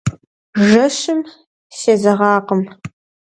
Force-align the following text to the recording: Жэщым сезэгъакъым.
Жэщым 0.67 1.19
сезэгъакъым. 1.77 2.61